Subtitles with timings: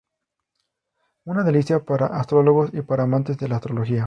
[1.25, 3.99] Una delicia para astrólogos y para amantes de la Astrología".